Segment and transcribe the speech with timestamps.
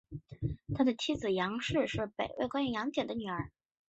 [0.73, 3.51] 他的妻子杨氏是北魏官员杨俭的女儿。